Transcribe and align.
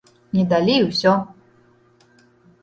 Не 0.37 0.45
далі 0.53 0.73
і 0.77 0.87
ўсё! 0.87 1.13